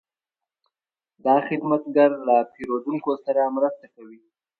دا 1.25 1.35
خدمتګر 1.47 2.09
له 2.27 2.35
پیرودونکو 2.53 3.11
سره 3.25 3.41
مرسته 3.55 3.85
کوي. 3.95 4.19